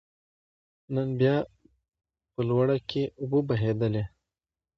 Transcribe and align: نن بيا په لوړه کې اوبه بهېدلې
نن 0.93 1.09
بيا 1.19 1.35
په 2.33 2.41
لوړه 2.49 2.77
کې 2.89 3.03
اوبه 3.19 3.39
بهېدلې 3.47 4.03